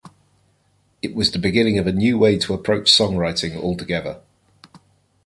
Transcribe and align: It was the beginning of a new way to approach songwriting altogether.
It 1.03 1.13
was 1.13 1.29
the 1.31 1.37
beginning 1.37 1.77
of 1.77 1.85
a 1.85 1.91
new 1.91 2.17
way 2.17 2.39
to 2.39 2.55
approach 2.55 2.91
songwriting 2.91 3.55
altogether. 3.55 4.19